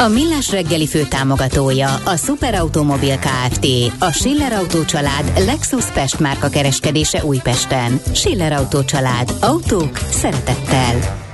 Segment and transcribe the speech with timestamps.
[0.00, 3.66] A Millás reggeli fő támogatója a Superautomobil KFT,
[3.98, 8.00] a Schiller Auto család Lexus Pest márka kereskedése Újpesten.
[8.14, 9.32] Schiller Auto család.
[9.40, 11.26] Autók szeretettel.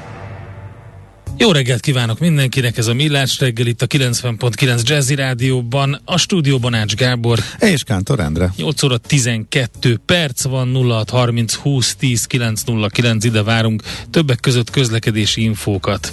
[1.39, 6.75] Jó reggelt kívánok mindenkinek, ez a Millás reggel itt a 90.9 Jazzy Rádióban, a stúdióban
[6.75, 7.39] Ács Gábor.
[7.59, 8.53] És Kántor Endre.
[8.57, 16.13] 8 óra 12 perc van, 0630 20 10 909, ide várunk többek között közlekedési infókat.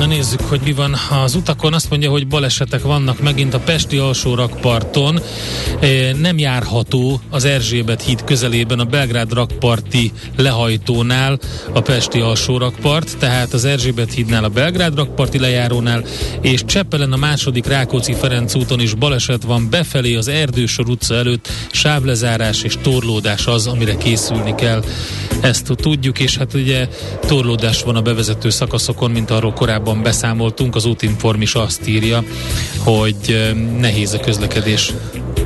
[0.00, 1.74] Na nézzük, hogy mi van az utakon.
[1.74, 5.20] Azt mondja, hogy balesetek vannak megint a Pesti alsó rakparton.
[6.20, 11.38] Nem járható az Erzsébet híd közelében a Belgrád rakparti lehajtónál
[11.72, 16.04] a Pesti alsó rakpart, tehát az Erzsébet hídnál a Belgrád rakparti lejárónál,
[16.40, 21.48] és Cseppelen a második Rákóczi Ferenc úton is baleset van befelé az Erdősor utca előtt,
[21.70, 24.84] sávlezárás és torlódás az, amire készülni kell.
[25.40, 26.88] Ezt tudjuk, és hát ugye
[27.26, 32.22] torlódás van a bevezető szakaszokon, mint arról korábban korábban beszámoltunk, az Útinform is azt írja,
[32.78, 34.92] hogy nehéz a közlekedés.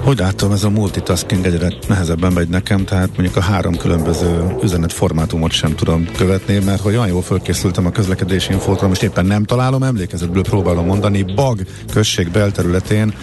[0.05, 5.51] Hogy látom, ez a multitasking egyre nehezebben megy nekem, tehát mondjuk a három különböző üzenetformátumot
[5.51, 9.83] sem tudom követni, mert hogy olyan jól fölkészültem a közlekedési infótra, most éppen nem találom,
[9.83, 11.61] emlékezetből próbálom mondani, Bag
[11.93, 13.15] község belterületén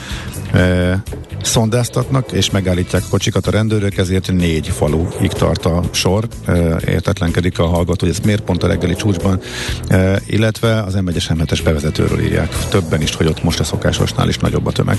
[0.51, 1.03] e,
[1.41, 6.53] szondáztatnak, és megállítják a kocsikat a rendőrök, ezért négy faluig tart a sor, e,
[6.87, 9.39] értetlenkedik a hallgató, hogy ez miért pont a reggeli csúcsban,
[9.87, 14.37] e, illetve az m 1 bevezetőről írják többen is, hogy ott most a szokásosnál is
[14.37, 14.97] nagyobb a tömeg.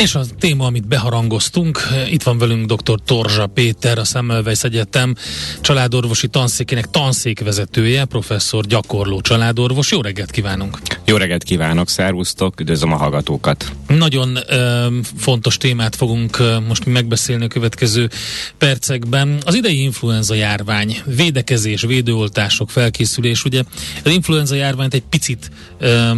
[0.00, 2.98] És a téma, amit beharangoztunk, itt van velünk dr.
[3.04, 5.14] Torzsa Péter, a Szemmelweis Egyetem
[5.60, 9.90] családorvosi tanszékének tanszékvezetője, professzor gyakorló családorvos.
[9.90, 10.78] Jó reggelt kívánunk!
[11.04, 13.72] Jó reggelt kívánok, szervusztok, üdvözlöm a hallgatókat!
[13.86, 14.86] Nagyon ö,
[15.16, 18.10] fontos témát fogunk ö, most megbeszélni a következő
[18.58, 19.38] percekben.
[19.44, 23.62] Az idei influenza járvány, védekezés, védőoltások, felkészülés, ugye
[24.04, 26.10] az influenza járványt egy picit ö,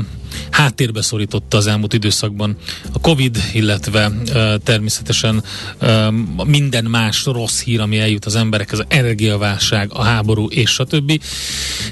[0.51, 2.57] háttérbe szorította az elmúlt időszakban
[2.93, 4.13] a Covid, illetve
[4.65, 5.43] természetesen
[6.45, 11.21] minden más rossz hír, ami eljut az emberekhez, az energiaválság, a háború és a többi.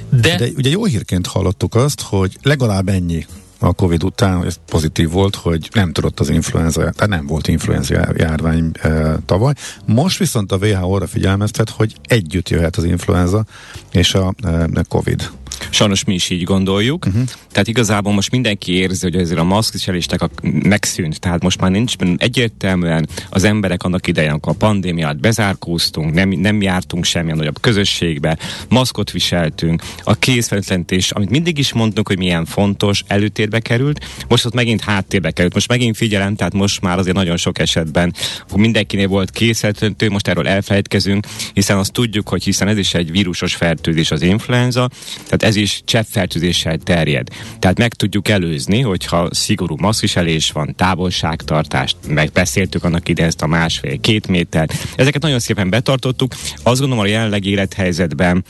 [0.08, 3.26] De, De ugye jó hírként hallottuk azt, hogy legalább ennyi
[3.62, 7.94] a Covid után, ez pozitív volt, hogy nem tudott az influenza, tehát nem volt influenza
[8.16, 9.52] járvány e, tavaly.
[9.86, 13.44] Most viszont a WHO arra figyelmeztet, hogy együtt jöhet az influenza
[13.90, 15.30] és a e, Covid.
[15.71, 17.06] Sajnos mi is így gondoljuk.
[17.06, 17.22] Uh-huh.
[17.53, 21.21] Tehát igazából most mindenki érzi, hogy ezért a maszkviselésnek a megszűnt.
[21.21, 26.62] Tehát most már nincs egyértelműen az emberek annak idején, amikor a pandémiát bezárkóztunk, nem, nem
[26.62, 28.38] jártunk semmilyen nagyobb közösségbe,
[28.69, 34.54] maszkot viseltünk, a kézfeltlentés, amit mindig is mondtunk, hogy milyen fontos, előtérbe került, most ott
[34.54, 35.54] megint háttérbe került.
[35.54, 40.28] Most megint figyelem, tehát most már azért nagyon sok esetben akkor mindenkinél volt készfeltentő, most
[40.28, 44.91] erről elfelejtkezünk, hiszen azt tudjuk, hogy hiszen ez is egy vírusos fertőzés az influenza,
[45.26, 47.28] tehát ez is cseppfertőzéssel terjed.
[47.59, 54.27] Tehát meg tudjuk előzni, hogyha szigorú maszkviselés van, távolságtartást, megbeszéltük annak ide ezt a másfél-két
[54.27, 54.69] méter.
[54.97, 56.34] Ezeket nagyon szépen betartottuk.
[56.62, 58.44] Azt gondolom a jelenlegi élethelyzetben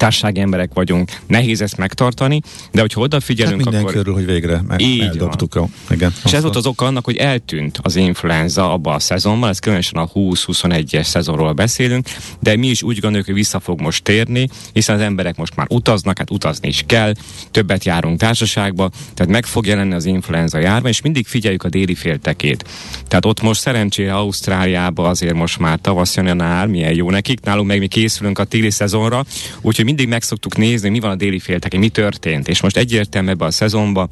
[0.00, 2.40] társasági emberek vagyunk, nehéz ezt megtartani,
[2.72, 3.92] de hogyha odafigyelünk, hát akkor...
[3.92, 5.54] körül, hogy végre meg, így eldobtuk.
[5.54, 5.70] Jó.
[5.90, 9.58] Igen, és ez volt az oka annak, hogy eltűnt az influenza abban a szezonban, ez
[9.58, 12.06] különösen a 20-21-es szezonról beszélünk,
[12.38, 15.66] de mi is úgy gondoljuk, hogy vissza fog most térni, hiszen az emberek most már
[15.70, 17.12] utaznak, hát utazni is kell,
[17.50, 21.94] többet járunk társaságba, tehát meg fog jelenni az influenza járvány, és mindig figyeljük a déli
[21.94, 22.64] féltekét.
[23.08, 27.40] Tehát ott most szerencsére Ausztráliában azért most már tavasz jön a nál, milyen jó nekik,
[27.40, 29.24] nálunk meg mi készülünk a téli szezonra,
[29.60, 30.22] úgyhogy mindig meg
[30.56, 32.48] nézni, mi van a déli félteken, mi történt.
[32.48, 34.08] És most egyértelmű ebbe a szezonban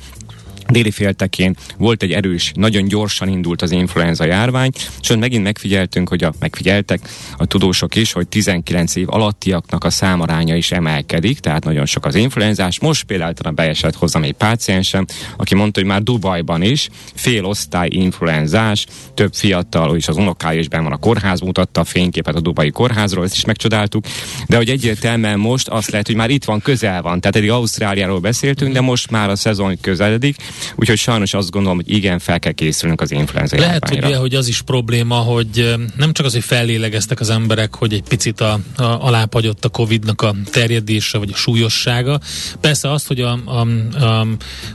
[0.72, 4.70] déli féltekén volt egy erős, nagyon gyorsan indult az influenza járvány,
[5.00, 7.00] és megint megfigyeltünk, hogy a, megfigyeltek
[7.36, 12.14] a tudósok is, hogy 19 év alattiaknak a számaránya is emelkedik, tehát nagyon sok az
[12.14, 12.80] influenzás.
[12.80, 15.04] Most például beesett hozzám egy páciensem,
[15.36, 20.68] aki mondta, hogy már Dubajban is fél osztály influenzás, több fiatal, és az unokája is
[20.68, 24.04] ben van a kórház, mutatta a fényképet a dubai kórházról, ezt is megcsodáltuk,
[24.46, 28.20] de hogy egyértelműen most azt lehet, hogy már itt van, közel van, tehát eddig Ausztráliáról
[28.20, 30.36] beszéltünk, de most már a szezon közeledik,
[30.76, 34.48] Úgyhogy sajnos azt gondolom, hogy igen, fel kell készülnünk az influenza Lehet, hogy, hogy az
[34.48, 38.82] is probléma, hogy nem csak az, hogy fellélegeztek az emberek, hogy egy picit a, a,
[38.82, 42.20] alápagyott a Covid-nak a terjedése, vagy a súlyossága.
[42.60, 43.60] Persze azt, hogy a, a,
[44.04, 44.26] a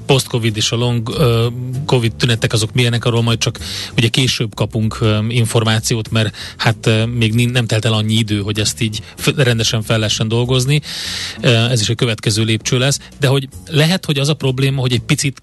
[0.06, 1.10] post-Covid és a long
[1.86, 3.60] Covid tünetek azok milyenek, arról majd csak
[3.98, 9.02] ugye később kapunk információt, mert hát még nem telt el annyi idő, hogy ezt így
[9.36, 10.82] rendesen fel lehessen dolgozni.
[11.42, 13.00] Ez is a következő lépcső lesz.
[13.20, 15.42] De hogy lehet, hogy az a probléma, hogy egy picit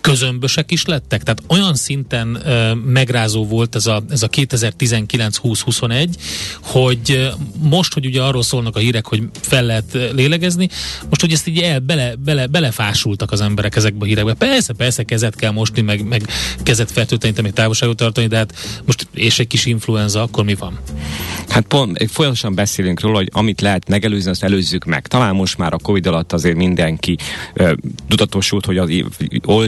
[0.00, 1.22] közömbösek is lettek?
[1.22, 6.08] Tehát olyan szinten uh, megrázó volt ez a, ez a 2019-20-21,
[6.62, 7.30] hogy
[7.60, 10.68] most, hogy ugye arról szólnak a hírek, hogy fel lehet lélegezni,
[11.08, 14.34] most, hogy ezt így el, bele, bele, belefásultak az emberek ezekbe a hírekbe.
[14.34, 16.22] Persze, persze, kezet kell mosni, meg, meg
[16.62, 18.54] kezet fertőtleníteni, még távolságot tartani, de hát
[18.84, 20.78] most és egy kis influenza, akkor mi van?
[21.48, 25.06] Hát pont, folyamatosan beszélünk róla, hogy amit lehet megelőzni, azt előzzük meg.
[25.06, 27.16] Talán most már a Covid alatt azért mindenki
[27.56, 27.72] uh,
[28.08, 28.88] tudatosult, hogy az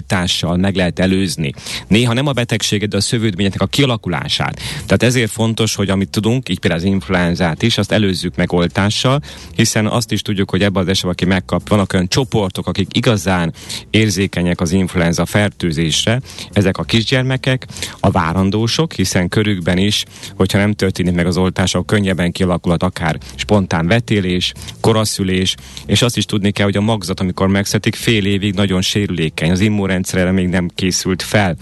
[0.01, 1.53] oltással meg lehet előzni.
[1.89, 4.61] Néha nem a betegséget, de a szövődményeknek a kialakulását.
[4.75, 9.21] Tehát ezért fontos, hogy amit tudunk, így például az influenzát is, azt előzzük meg oltással,
[9.55, 13.53] hiszen azt is tudjuk, hogy ebben az esetben, aki megkap, vannak olyan csoportok, akik igazán
[13.91, 16.21] érzékenyek az influenza fertőzésre,
[16.53, 17.67] ezek a kisgyermekek,
[18.01, 20.05] a várandósok, hiszen körükben is,
[20.37, 25.55] hogyha nem történik meg az oltás, akkor könnyebben kialakulhat akár spontán vetélés, koraszülés,
[25.87, 29.51] és azt is tudni kell, hogy a magzat, amikor megszetik, fél évig nagyon sérülékeny.
[29.51, 31.57] Az immun immunrendszerre még nem készült fel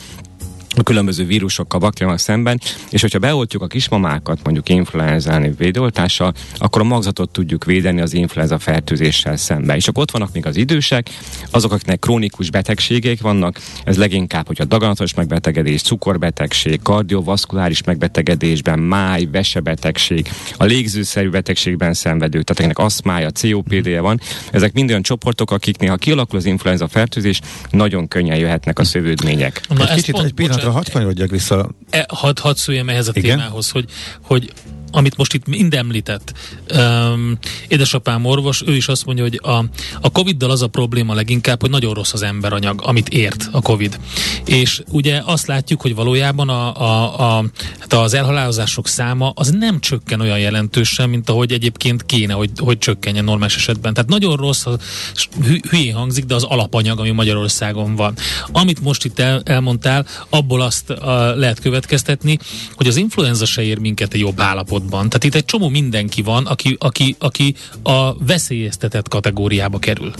[0.78, 2.60] a különböző vírusokkal, baktériumokkal szemben,
[2.90, 8.58] és hogyha beoltjuk a kismamákat mondjuk influenzálni védőoltással, akkor a magzatot tudjuk védeni az influenza
[8.58, 9.76] fertőzéssel szemben.
[9.76, 11.10] És akkor ott vannak még az idősek,
[11.50, 19.24] azok, akiknek krónikus betegségek vannak, ez leginkább, hogy a daganatos megbetegedés, cukorbetegség, kardiovaszkuláris megbetegedésben, máj,
[19.32, 24.20] vesebetegség, a légzőszerű betegségben szenvedő, tehát akinek aszmája, COPD-je van,
[24.50, 27.40] ezek mind olyan csoportok, akiknél, ha kialakul az influenza fertőzés,
[27.70, 29.60] nagyon könnyen jöhetnek a szövődmények.
[29.68, 31.68] Na, egy kicsit, egy pillanatra hadd kanyarodjak vissza.
[31.90, 33.38] E, hadd had szóljem ehhez a Igen?
[33.38, 33.90] témához, hogy,
[34.22, 34.52] hogy
[34.90, 36.32] amit most itt mind említett,
[36.74, 37.38] um,
[37.68, 39.64] édesapám orvos, ő is azt mondja, hogy a,
[40.00, 43.98] a Covid-dal az a probléma leginkább, hogy nagyon rossz az emberanyag, amit ért a Covid.
[44.44, 47.44] És ugye azt látjuk, hogy valójában a, a, a,
[47.78, 52.78] hát az elhalálozások száma az nem csökken olyan jelentősen, mint ahogy egyébként kéne, hogy, hogy
[52.78, 53.94] csökkenjen normális esetben.
[53.94, 54.66] Tehát nagyon rossz,
[55.70, 58.14] hülyén hangzik, de az alapanyag, ami Magyarországon van.
[58.52, 62.38] Amit most itt el, elmondtál, abból azt a, lehet következtetni,
[62.74, 65.08] hogy az influenza se ér minket egy jobb állapot állapotban.
[65.08, 70.12] Tehát itt egy csomó mindenki van, aki, aki, aki a veszélyeztetett kategóriába kerül.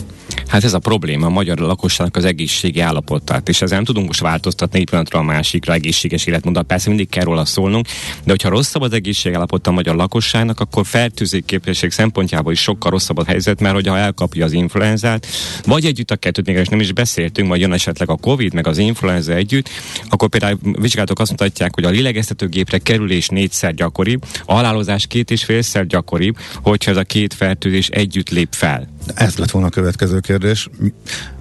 [0.47, 4.21] Hát ez a probléma a magyar lakosságnak az egészségi állapotát, és ezzel nem tudunk most
[4.21, 6.67] változtatni egy pillanatra a másikra egészséges életmódot.
[6.67, 7.87] Persze mindig kell róla szólnunk,
[8.25, 13.19] de hogyha rosszabb az egészség állapot a magyar lakosságnak, akkor fertőzékképesség szempontjából is sokkal rosszabb
[13.19, 15.27] a helyzet, mert hogyha elkapja az influenzát,
[15.67, 18.79] vagy együtt a kettőt, még nem is beszéltünk, vagy jön esetleg a Covid, meg az
[18.79, 19.69] influenza együtt,
[20.09, 25.45] akkor például vizsgálatok azt mutatják, hogy a lélegeztetőgépre kerülés négyszer gyakoribb, a halálozás két és
[25.45, 28.89] félszer gyakoribb, hogyha ez a két fertőzés együtt lép fel.
[29.15, 30.69] Ez lett volna a következő kérdés.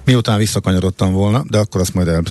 [0.04, 2.22] Miután visszakanyarodtam volna, de akkor azt majd el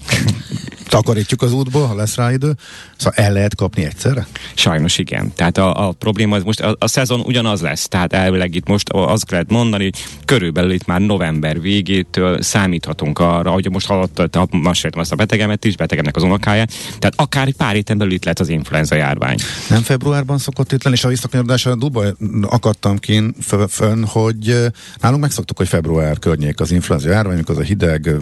[0.98, 2.56] takarítjuk az útból, ha lesz rá idő.
[2.98, 4.28] Szóval el lehet kapni egyszerre?
[4.54, 5.34] Sajnos igen.
[5.36, 7.88] Tehát a, a probléma az most, a, a szezon ugyanaz lesz.
[7.88, 13.52] Tehát elvileg itt most azt lehet mondani, hogy körülbelül itt már november végétől számíthatunk arra,
[13.52, 16.72] hogy most hallottad, masértem azt a betegemet is, betegemnek az unokáját.
[17.00, 19.38] Tehát akár pár héten belül itt lehet az influenza járvány.
[19.70, 23.24] Nem februárban szokott itt lenni, és a visszakanyarodásra Dubaj akadtam ki
[23.68, 24.56] fönn, hogy
[25.02, 28.16] nálunk megszoktuk, hogy február környék az influenza járvány, amikor az a hideg,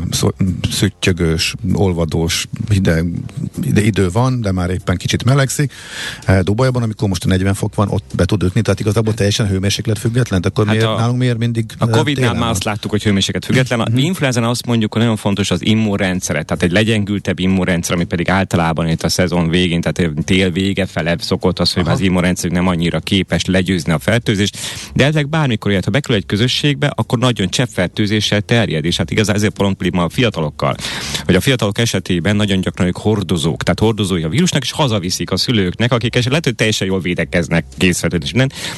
[0.71, 3.07] szüttyögős, olvadós, hideg
[3.75, 5.73] idő van, de már éppen kicsit melegszik.
[6.41, 9.99] Dubajban, amikor most a 40 fok van, ott be tud ütni, tehát igazából teljesen hőmérséklet
[9.99, 13.45] független, akkor hát miért, a, nálunk miért mindig A Covid-nál már azt láttuk, hogy hőmérséklet
[13.45, 13.79] független.
[13.79, 13.97] A mm-hmm.
[13.97, 18.87] influenzán azt mondjuk, hogy nagyon fontos az immunrendszer, tehát egy legyengültebb immunrendszer, ami pedig általában
[18.87, 21.91] itt a szezon végén, tehát tél vége fele szokott az, hogy Aha.
[21.91, 24.57] az immunrendszer nem annyira képes legyőzni a fertőzést,
[24.93, 29.35] de ezek bármikor ilyet, ha bekerül egy közösségbe, akkor nagyon cseppfertőzéssel terjed, és hát igazán
[29.35, 30.75] ezért probléma a fiatalokkal,
[31.25, 35.37] hogy a fiatalok esetében nagyon gyakran ők hordozók, tehát hordozói a vírusnak, és hazaviszik a
[35.37, 38.33] szülőknek, akik esetleg lehet, hogy teljesen jól védekeznek készfertőzés?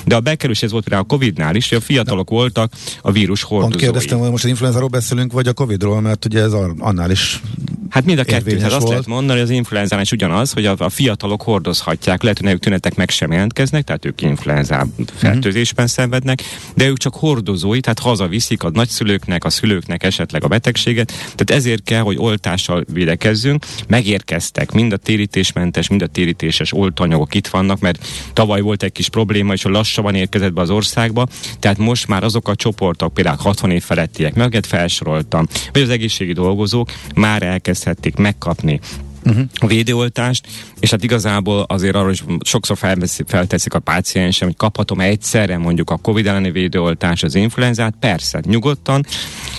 [0.05, 2.71] De a bekerülés ez volt például a Covid-nál is, hogy a fiatalok voltak
[3.01, 3.71] a vírus hordozói.
[3.71, 7.41] Pont kérdeztem, hogy most az influenzáról beszélünk, vagy a Covid-ról, mert ugye ez annál is
[7.89, 8.55] Hát mind a kettő.
[8.55, 8.89] Tehát azt volt.
[8.89, 12.59] lehet mondani, hogy az influenzán is ugyanaz, hogy a, a fiatalok hordozhatják, lehet, hogy ők
[12.59, 16.41] tünetek meg sem jelentkeznek, tehát ők influenza fertőzésben szenvednek,
[16.75, 21.07] de ők csak hordozói, tehát hazaviszik a nagyszülőknek, a szülőknek esetleg a betegséget.
[21.07, 23.65] Tehát ezért kell, hogy oltással védekezzünk.
[23.87, 29.09] Megérkeztek mind a térítésmentes, mind a térítéses oltanyagok itt vannak, mert tavaly volt egy kis
[29.09, 31.27] probléma, és lassabban érkezett be az országba.
[31.59, 36.33] Tehát most már azok a csoportok, például 60 év felettiek, melyiket felsoroltam, vagy az egészségi
[36.33, 37.43] dolgozók már
[37.77, 38.79] elkezdhették megkapni
[39.25, 39.43] uh-huh.
[39.55, 40.47] a védőoltást,
[40.79, 45.89] és hát igazából azért arra is sokszor felveszi, felteszik a páciensem, hogy kaphatom egyszerre mondjuk
[45.89, 49.05] a Covid elleni védőoltást, az influenzát, persze, nyugodtan,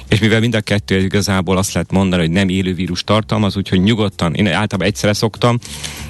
[0.08, 3.80] és mivel mind a kettő igazából azt lehet mondani, hogy nem élő vírus tartalmaz, úgyhogy
[3.80, 5.58] nyugodtan, én általában egyszerre szoktam,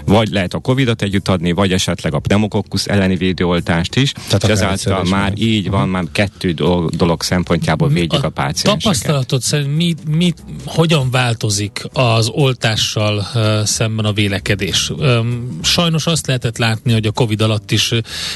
[0.09, 4.49] vagy lehet a Covid-ot együtt adni, vagy esetleg a pneumokokkusz elleni védőoltást is, Tehát és
[4.49, 5.39] ezáltal már mehet.
[5.39, 6.53] így van, már kettő
[6.91, 8.83] dolog, szempontjából védjük a, pácienseket.
[8.83, 10.33] Tapasztalatod szerint mi, mi,
[10.65, 14.91] hogyan változik az oltással uh, szemben a vélekedés?
[14.91, 17.93] Um, sajnos azt lehetett látni, hogy a Covid alatt is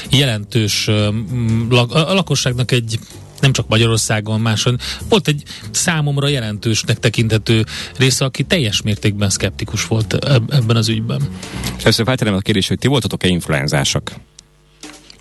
[0.09, 2.99] jelentős um, lak, a, a lakosságnak egy
[3.43, 4.79] nem csak Magyarországon, máson.
[5.09, 7.65] Volt egy számomra jelentősnek tekinthető
[7.97, 11.21] része, aki teljes mértékben szkeptikus volt eb- ebben az ügyben.
[11.81, 14.11] Először feltenem a kérdést, hogy ti voltatok-e influenzások?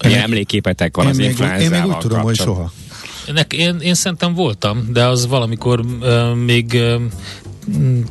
[0.04, 2.72] Milyen Én- emléképetek van Én az még, influenzával én még úgy tudom, hogy soha.
[3.32, 7.02] Nek, én, én szerintem voltam, de az valamikor uh, még uh,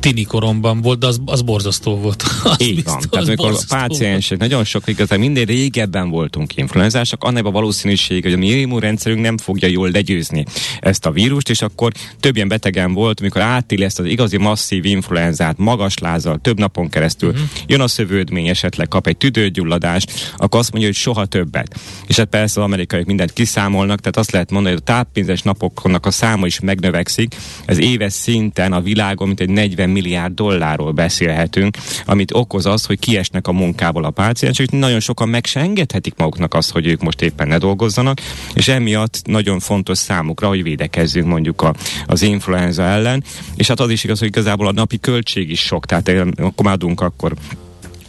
[0.00, 2.22] tini koromban volt, de az, az borzasztó volt.
[2.44, 3.02] Az Így biztos, van.
[3.10, 3.66] Tehát amikor a volt.
[3.66, 9.20] páciensek, nagyon sok igazán minden régebben voltunk influenzások, annak a valószínűség, hogy a mi immunrendszerünk
[9.20, 10.44] nem fogja jól legyőzni
[10.80, 14.84] ezt a vírust, és akkor több ilyen betegen volt, amikor átéli ezt az igazi masszív
[14.84, 17.44] influenzát, magas lázzal, több napon keresztül, uh-huh.
[17.66, 21.80] jön a szövődmény, esetleg kap egy tüdőgyulladást, akkor azt mondja, hogy soha többet.
[22.06, 26.06] És hát persze az amerikaiak mindent kiszámolnak, tehát azt lehet mondani, hogy a táppénzes napoknak
[26.06, 27.36] a száma is megnövekszik.
[27.64, 32.98] Ez éves szinten a világon mint egy 40 milliárd dollárról beszélhetünk, amit okoz az, hogy
[32.98, 37.02] kiesnek a munkából a páciensek, és nagyon sokan meg se engedhetik maguknak azt, hogy ők
[37.02, 38.20] most éppen ne dolgozzanak,
[38.54, 41.74] és emiatt nagyon fontos számukra, hogy védekezzünk mondjuk a,
[42.06, 43.24] az influenza ellen,
[43.56, 46.64] és hát az is igaz, hogy igazából a napi költség is sok, tehát eh, akkor
[46.64, 47.34] már adunk akkor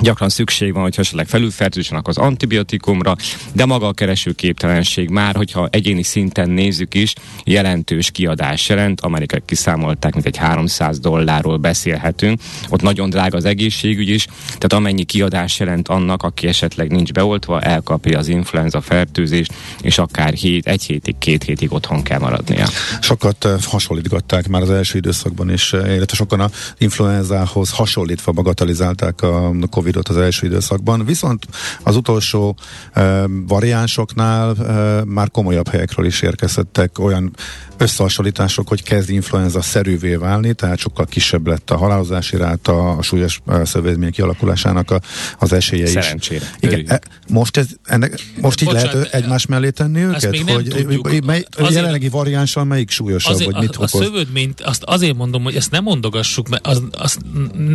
[0.04, 3.16] gyakran szükség van, hogyha esetleg felülfertőzősenek az antibiotikumra,
[3.54, 9.02] de maga a keresőképtelenség már, hogyha egyéni szinten nézzük is, jelentős kiadás jelent.
[9.02, 12.42] Amerikai kiszámolták, mint egy 300 dollárról beszélhetünk.
[12.70, 17.62] Ott nagyon drága az egészségügy is, tehát amennyi kiadás jelent annak, aki esetleg nincs beoltva,
[17.62, 22.68] elkapja az influenza fertőzést, és akár hét, egy hétig, két hétig otthon kell maradnia.
[23.02, 29.52] Sokat hasonlítgatták már az első időszakban is, illetve sokan a influenzához hasonlítva bagatelizálták a
[29.94, 31.48] Covidot az első időszakban, viszont
[31.84, 32.56] az utolsó
[32.94, 37.34] eh, variánsoknál eh, már komolyabb helyekről is érkeztek olyan
[37.78, 43.42] összehasonlítások, hogy kezd influenza szerűvé válni, tehát sokkal kisebb lett a halálozási ráta, a súlyos
[43.48, 45.02] eh, szövődmény kialakulásának a,
[45.40, 45.92] az esélye is.
[45.92, 46.46] Szerencsére.
[46.60, 50.42] Igen, e, most, ez, ennek, most így Bocsánat, lehet egymás mellé tenni őket?
[50.50, 51.26] hogy tudjuk.
[51.26, 54.02] mely, Azért- jelenlegi variánssal melyik súlyosabb, Azért vagy mit a, a okoz?
[54.02, 57.20] szövődményt, azt azért mondom, hogy ezt nem mondogassuk, mert az, azt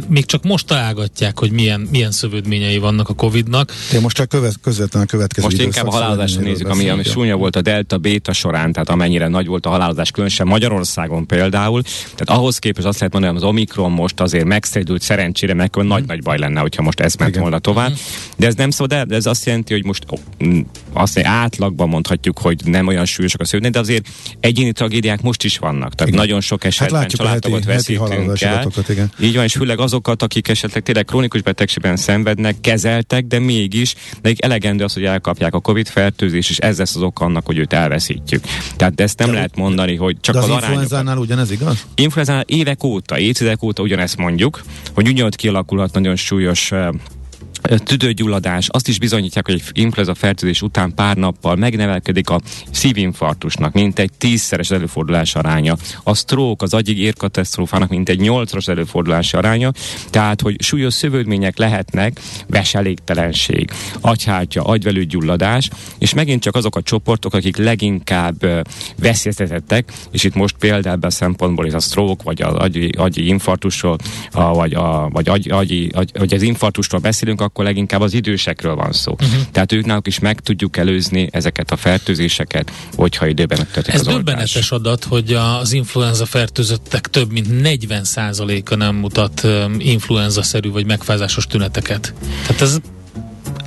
[0.09, 3.73] még csak most találgatják, hogy milyen, milyen szövődményei vannak a Covid-nak.
[3.95, 7.03] Én most csak követ, közvetlenül a következő Most inkább a halálozásra szövődményéről nézzük, ami, ami
[7.03, 11.83] súnya volt a delta béta során, tehát amennyire nagy volt a halálozás, különösen Magyarországon például.
[11.83, 15.87] Tehát ahhoz képest azt lehet mondani, hogy az Omikron most azért megszedült szerencsére, meg mm.
[15.87, 17.43] nagy-nagy baj lenne, hogyha most ez ment Igen.
[17.43, 17.93] volna tovább.
[18.37, 20.17] De ez nem szabad, de ez azt jelenti, hogy most ó,
[20.93, 24.09] azt mondja, átlagban mondhatjuk, hogy nem olyan súlyosak a szövődmény, de azért
[24.41, 25.95] egyéni tragédiák most is vannak.
[25.95, 26.27] Tehát Igen.
[26.27, 29.11] nagyon sok esetben látjuk a családtagot heti- heti veszítünk halálozási el.
[29.21, 34.45] Így van, és főleg azokat, akik esetleg tényleg krónikus betegségben szenvednek, kezeltek, de mégis nekik
[34.45, 37.73] elegendő az, hogy elkapják a Covid fertőzés, és ez lesz az ok annak, hogy őt
[37.73, 38.45] elveszítjük.
[38.77, 40.83] Tehát de ezt nem De- lehet mondani, hogy csak De az, az, arányokat.
[40.83, 41.87] influenzánál ugyanez igaz?
[41.95, 44.63] Influenzánál évek óta, évtizedek óta ugyanezt mondjuk,
[44.95, 46.89] hogy ugyanott kialakulhat nagyon súlyos eh,
[47.63, 53.99] tüdőgyulladás, azt is bizonyítják, hogy egy influenza fertőzés után pár nappal megnevelkedik a szívinfarktusnak, mint
[53.99, 59.73] egy tízszeres előfordulás aránya, a stroke, az agyi érkatasztrófának mint egy nyolcas előfordulási aránya,
[60.11, 67.57] tehát, hogy súlyos szövődmények lehetnek, veselégtelenség, agyhártya, agyvelőgyulladás, és megint csak azok a csoportok, akik
[67.57, 68.61] leginkább ö,
[68.97, 73.27] veszélyeztetettek, és itt most például ebben a szempontból ez a stroke, vagy az agyi, agyi
[73.27, 73.97] infarktusról,
[74.31, 78.75] a, vagy, a, vagy, agy, agyi, agy, vagy az infarktustról beszélünk, akkor leginkább az idősekről
[78.75, 79.13] van szó.
[79.13, 79.41] Uh-huh.
[79.53, 84.07] Tehát ők náluk is meg tudjuk előzni ezeket a fertőzéseket, hogyha időben megtörténik Ez az
[84.07, 84.25] oltás.
[84.25, 89.47] döbbenetes adat, hogy az influenza fertőzöttek több mint 40%-a nem mutat
[89.79, 92.15] influenza-szerű vagy megfázásos tüneteket.
[92.47, 92.79] Tehát ez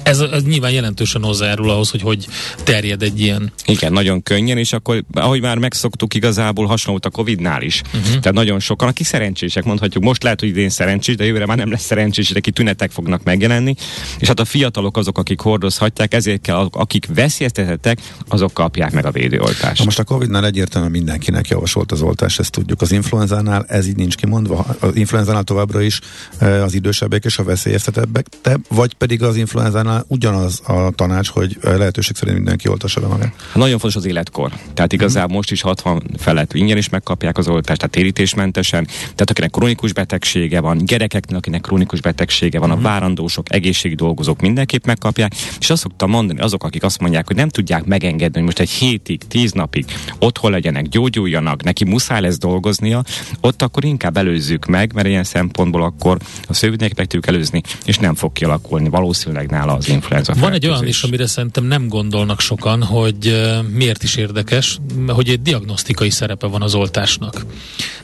[0.03, 2.27] ez, ez nyilván jelentősen hozzájárul ahhoz, hogy hogy
[2.63, 3.51] terjed egy ilyen.
[3.65, 7.81] Igen, nagyon könnyen, és akkor, ahogy már megszoktuk, igazából hasonlót a Covid-nál is.
[7.85, 8.09] Uh-huh.
[8.09, 11.71] Tehát nagyon sokan, akik szerencsések, mondhatjuk, most lehet, hogy idén szerencsés, de jövőre már nem
[11.71, 13.75] lesz szerencsés, de ki tünetek fognak megjelenni.
[14.19, 19.11] És hát a fiatalok azok, akik hordozhatják, ezért kell, akik veszélyeztetettek, azok kapják meg a
[19.11, 19.77] védőoltást.
[19.77, 22.81] Na most a Covid-nál egyértelműen mindenkinek javasolt az oltás, ezt tudjuk.
[22.81, 24.65] Az influenzánál ez így nincs kimondva.
[24.79, 25.99] Az influenzánál továbbra is
[26.37, 31.57] e, az idősebbek és a veszélyeztetebbek, te, vagy pedig az influenzánál ugyanaz a tanács, hogy
[31.61, 33.33] lehetőség szerint mindenki oltassa be magát.
[33.53, 34.51] Nagyon fontos az életkor.
[34.73, 35.35] Tehát igazából mm.
[35.35, 38.85] most is 60 felett ingyen is megkapják az oltást, tehát térítésmentesen.
[38.85, 42.71] Tehát akinek krónikus betegsége van, gyerekeknek, akinek krónikus betegsége van, mm.
[42.71, 42.83] a mhm.
[42.83, 45.35] várandósok, egészségi dolgozók mindenképp megkapják.
[45.59, 48.69] És azt szoktam mondani, azok, akik azt mondják, hogy nem tudják megengedni, hogy most egy
[48.69, 49.85] hétig, tíz napig
[50.19, 53.03] otthon legyenek, gyógyuljanak, neki muszáj lesz dolgoznia,
[53.41, 56.17] ott akkor inkább előzzük meg, mert ilyen szempontból akkor
[56.47, 60.33] a szövődnek meg tudjuk előzni, és nem fog kialakulni valószínűleg nála az influenza.
[60.37, 65.29] Van egy olyan is, amire szerintem nem gondolnak sokan, hogy uh, miért is érdekes, hogy
[65.29, 67.33] egy diagnosztikai szerepe van az oltásnak.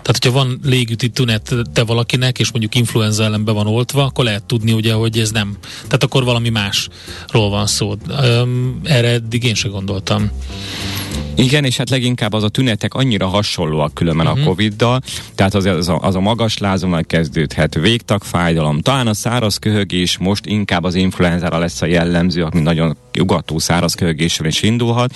[0.01, 1.11] Tehát, hogyha van légüti
[1.73, 5.31] te valakinek, és mondjuk influenza ellen be van oltva, akkor lehet tudni ugye, hogy ez
[5.31, 5.57] nem.
[5.83, 7.95] Tehát akkor valami másról van szó.
[8.09, 10.31] Um, erre eddig én sem gondoltam.
[11.37, 14.39] Igen, és hát leginkább az a tünetek annyira hasonlóak különben uh-huh.
[14.39, 14.49] a mhm.
[14.49, 15.01] Covid-dal,
[15.35, 20.45] tehát az, az, a, az a magas lázommal kezdődhet, végtagfájdalom, talán a száraz köhögés most
[20.45, 25.13] inkább az influenzára lesz a jellemző, ami nagyon ugató száraz köhögésre is indulhat,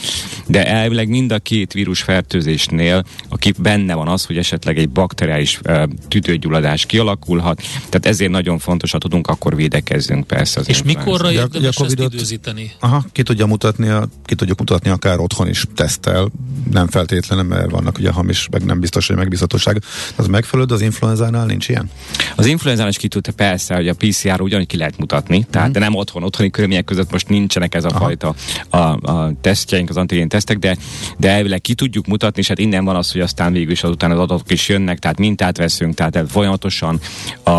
[0.47, 5.59] de elvileg mind a két vírus fertőzésnél, aki benne van az, hogy esetleg egy bakteriális
[5.63, 10.59] uh, tüdőgyulladás kialakulhat, tehát ezért nagyon fontos, ha tudunk, akkor védekezzünk persze.
[10.59, 12.71] Az és mikorra érdemes ezt időzíteni?
[12.79, 16.31] Aha, ki tudja mutatni, a, ki tudjuk mutatni akár otthon is tesztel,
[16.71, 19.83] nem feltétlenül, mert vannak ugye hamis, meg nem biztos, hogy megbízhatóság.
[20.15, 21.89] Az megfelelő, az influenzánál nincs ilyen?
[22.35, 25.71] Az influenzánál is ki tudta persze, hogy a PCR ugyanúgy ki lehet mutatni, tehát mm.
[25.71, 27.99] de nem otthon, otthoni körülmények között most nincsenek ez a Aha.
[27.99, 28.35] fajta
[28.69, 28.77] a,
[29.11, 30.77] a tesztjeink, az antigén tesztek, de,
[31.17, 34.11] de elvileg ki tudjuk mutatni, és hát innen van az, hogy aztán végül is azután
[34.11, 36.99] az adatok is jönnek, tehát mintát veszünk, tehát folyamatosan
[37.43, 37.51] a,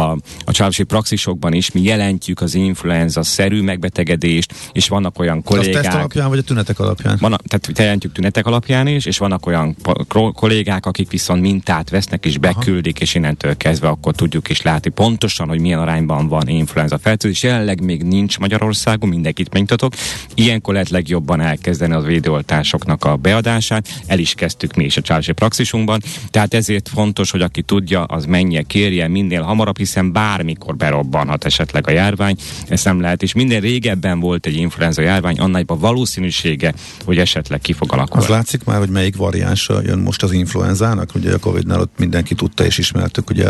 [0.44, 5.74] a családosi praxisokban is mi jelentjük az influenza-szerű megbetegedést, és vannak olyan kollégák...
[5.74, 7.16] Az teszt alapján, vagy a tünetek alapján?
[7.20, 9.76] Van, tehát jelentjük tünetek alapján is, és vannak olyan
[10.34, 13.04] kollégák, akik viszont mintát vesznek és beküldik, Aha.
[13.04, 17.42] és innentől kezdve akkor tudjuk is látni pontosan, hogy milyen arányban van influenza fertőzés.
[17.42, 19.92] Jelenleg még nincs Magyarországon, mindenkit megmutatok.
[20.34, 23.88] Ilyenkor lehet legjobban elkezdeni az védőoltásoknak a beadását.
[24.06, 26.00] El is kezdtük mi is a csalási praxisunkban.
[26.30, 31.88] Tehát ezért fontos, hogy aki tudja, az menje, kérje minél hamarabb, hiszen bármikor berobbanhat esetleg
[31.88, 32.36] a járvány.
[32.68, 36.74] Ezt nem lehet, és minden régebben volt egy influenza járvány, annál a valószínűsége,
[37.04, 38.24] hogy esetleg ki fog alakulni.
[38.24, 41.14] Az látszik már, hogy melyik variánsa jön most az influenzának?
[41.14, 43.48] Ugye a Covid-nál ott mindenki tudta és ismertük, ugye,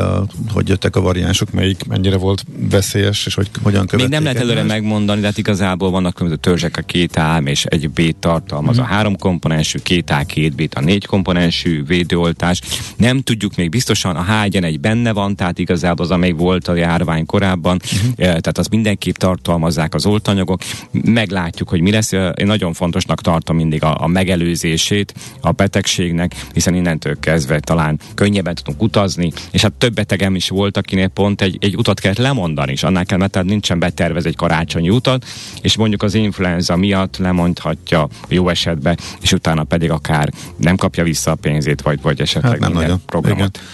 [0.52, 4.08] hogy jöttek a variánsok, melyik mennyire volt veszélyes, és hogy hogyan követték.
[4.08, 7.64] Még nem lehet előre megmondani, de hát igazából vannak különböző törzsek, a két A és
[7.64, 12.60] egy B tartalmaz a három komponensű, két A, két B, a négy komponensű védőoltás.
[12.96, 17.26] Nem tudjuk még biztosan, a H1N1 benne van, tehát igazából az, amely volt a járvány
[17.26, 18.10] korábban, mm.
[18.16, 20.60] tehát az mindenképp tartalmazzák az oltanyagok.
[20.90, 22.12] Meglátjuk, hogy mi lesz.
[22.12, 28.54] Én nagyon fontosnak tartom mindig a, a megelőzését a betegségnek, hiszen innentől kezdve talán könnyebben
[28.54, 32.72] tudunk utazni, és hát több betegem is volt, akinél pont egy, egy utat kellett lemondani,
[32.72, 35.24] és annál kell, mert tehát nincsen betervez egy karácsonyi utat,
[35.60, 41.30] és mondjuk az influenza miatt lemondhatja jó esetben, és utána pedig akár nem kapja vissza
[41.30, 43.00] a pénzét, vagy, vagy esetleg hát nem nagyon.
[43.06, 43.58] programot.
[43.58, 43.68] Igen.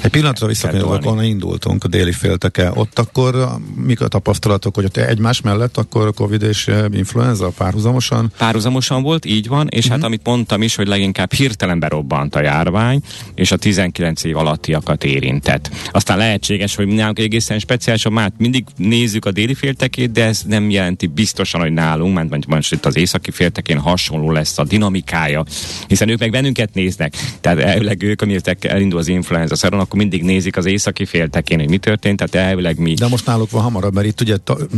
[0.00, 4.96] Egy pillanatra visszakanyolva, akkor indultunk a déli félteke, ott akkor mik a tapasztalatok, hogy ott
[4.96, 8.32] egymás mellett akkor Covid és influenza párhuzamosan?
[8.38, 9.92] Párhuzamosan volt, így van, és uh-huh.
[9.92, 13.00] hát amit mondtam is, hogy leginkább hirtelen berobbant a járvány,
[13.34, 15.70] és a 19 év alattiakat érintett.
[15.90, 20.61] Aztán lehetséges, hogy nálunk egészen speciális, már mindig nézzük a déli féltekét, de ez nem
[20.70, 25.44] jelenti biztosan, hogy nálunk, mert most itt az északi féltekén hasonló lesz a dinamikája,
[25.86, 27.14] hiszen ők meg bennünket néznek.
[27.40, 31.68] Tehát elvileg ők, amikor elindul az influenza szaron, akkor mindig nézik az északi féltekén, hogy
[31.68, 32.94] mi történt, tehát elvileg mi.
[32.94, 34.36] De most náluk van hamarabb, mert itt ugye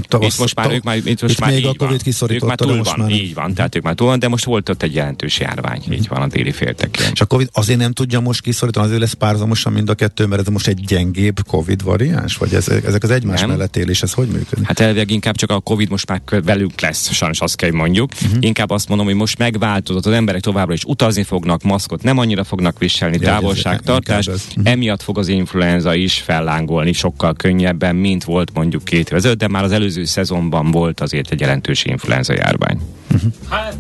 [0.09, 2.61] tavasz, itt most már, ők már, itt most itt már még a Covid kiszorította, ők
[2.61, 4.83] már túl van, már így van, tehát ők már túl van, de most volt ott
[4.83, 7.07] egy jelentős járvány, így van a déli féltekén.
[7.13, 10.41] És a Covid azért nem tudja most kiszorítani, azért lesz párhuzamosan mind a kettő, mert
[10.41, 13.49] ez most egy gyengébb Covid variáns, vagy ez, ezek az egymás nem.
[13.49, 14.67] mellett élés, ez hogy működik?
[14.67, 18.11] Hát elvileg inkább csak a Covid most már velünk lesz, sajnos azt kell mondjuk.
[18.23, 18.37] Uh-huh.
[18.41, 22.45] Inkább azt mondom, hogy most megváltozott, az emberek továbbra is utazni fognak, maszkot nem annyira
[22.45, 24.27] fognak viselni, ja, távolságtartás.
[24.27, 24.43] Uh-huh.
[24.65, 29.65] Emiatt fog az influenza is fellángolni sokkal könnyebben, mint volt mondjuk két év de már
[29.65, 32.79] az előző szezonban volt azért egy jelentős influenza járvány.
[33.13, 33.33] Uh-huh.
[33.49, 33.77] Hát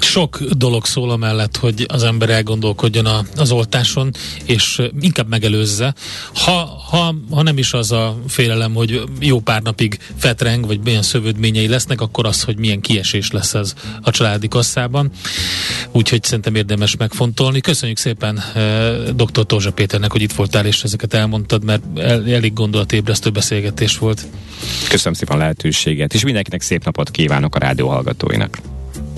[0.00, 4.10] Sok dolog szól amellett, hogy az ember elgondolkodjon a, az oltáson,
[4.44, 5.94] és inkább megelőzze.
[6.34, 11.02] Ha, ha, ha nem is az a félelem, hogy jó pár napig fetreng, vagy milyen
[11.02, 15.10] szövődményei lesznek, akkor az, hogy milyen kiesés lesz ez a családi kasszában.
[15.92, 17.60] Úgyhogy szerintem érdemes megfontolni.
[17.60, 18.42] Köszönjük szépen
[19.14, 19.46] dr.
[19.46, 24.26] Tózsa Péternek, hogy itt voltál, és ezeket elmondtad, mert el, elég gondolatébresztő beszélgetés volt.
[24.88, 28.58] Köszönöm szépen a lehetőséget, és mindenkinek szép napot kívánok a rádió hallgatóinak.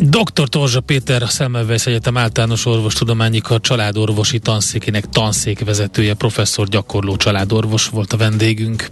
[0.00, 0.48] Dr.
[0.48, 8.12] Torzsa Péter, a Szemmelweis Egyetem általános orvostudományi a családorvosi tanszékének tanszékvezetője, professzor gyakorló családorvos volt
[8.12, 8.90] a vendégünk.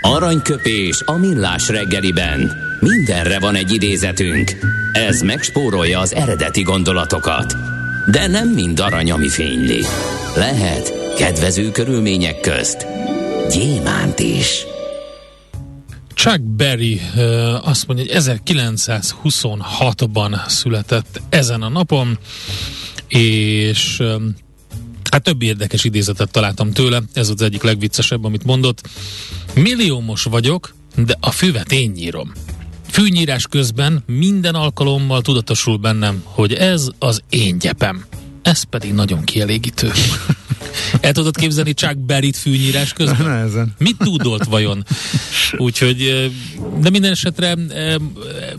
[0.00, 2.52] Aranyköpés a millás reggeliben.
[2.80, 4.52] Mindenre van egy idézetünk.
[4.92, 7.54] Ez megspórolja az eredeti gondolatokat.
[8.10, 9.84] De nem mind arany, ami fényli.
[10.34, 12.86] Lehet kedvező körülmények közt
[13.50, 14.66] gyémánt is.
[16.26, 17.00] Chuck Berry
[17.62, 22.18] azt mondja, hogy 1926-ban született ezen a napon,
[23.08, 24.02] és
[25.10, 28.88] hát több érdekes idézetet találtam tőle, ez az egyik legviccesebb, amit mondott.
[29.54, 32.32] Milliómos vagyok, de a füvet én nyírom.
[32.90, 38.04] Fűnyírás közben minden alkalommal tudatosul bennem, hogy ez az én gyepem.
[38.42, 39.90] Ez pedig nagyon kielégítő.
[41.00, 43.26] El tudod képzelni Chuck Berry-t fűnyírás közben?
[43.26, 43.74] Nehezen.
[43.78, 44.84] Mit tudolt vajon?
[45.56, 46.30] Úgyhogy,
[46.80, 47.56] de minden esetre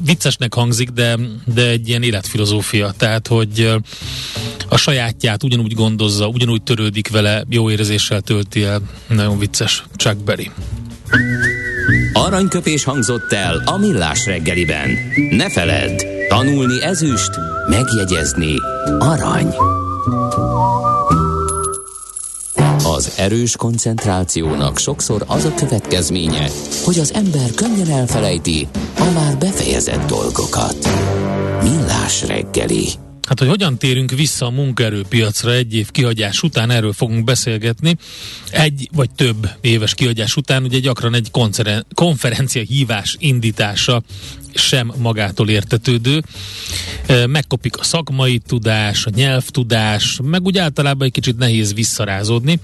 [0.05, 2.93] viccesnek hangzik, de, de egy ilyen életfilozófia.
[2.97, 3.71] Tehát, hogy
[4.69, 8.81] a sajátját ugyanúgy gondozza, ugyanúgy törődik vele, jó érzéssel tölti el.
[9.07, 10.51] Nagyon vicces Chuck Berry.
[12.13, 14.89] Aranyköpés hangzott el a millás reggeliben.
[15.31, 17.31] Ne feledd, tanulni ezüst,
[17.69, 18.53] megjegyezni
[18.99, 19.53] arany.
[22.97, 26.49] Az erős koncentrációnak sokszor az a következménye,
[26.83, 28.67] hogy az ember könnyen elfelejti
[28.99, 30.77] a már befejezett dolgokat.
[31.63, 33.06] Millás reggeli.
[33.27, 37.97] Hát, hogy hogyan térünk vissza a munkaerőpiacra egy év kihagyás után, erről fogunk beszélgetni.
[38.49, 41.31] Egy vagy több éves kihagyás után ugye gyakran egy
[41.93, 44.03] konferencia hívás indítása
[44.53, 46.23] sem magától értetődő.
[47.25, 52.59] Megkopik a szakmai tudás, a nyelvtudás, meg úgy általában egy kicsit nehéz visszarázódni.